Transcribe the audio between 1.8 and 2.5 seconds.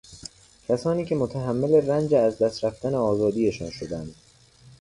رنج از